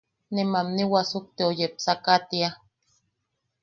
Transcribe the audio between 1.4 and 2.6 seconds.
yepsakatia.